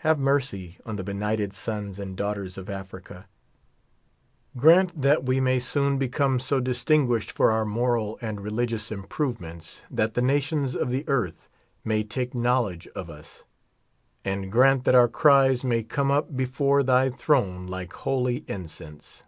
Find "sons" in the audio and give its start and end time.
1.54-1.98